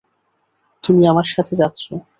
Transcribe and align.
তুমি 0.83 1.01
আমাদের 1.07 1.31
সাথে 1.31 1.53
যাচ্ছ। 1.55 1.83